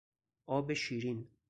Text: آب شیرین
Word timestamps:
آب 0.45 0.73
شیرین 0.73 1.27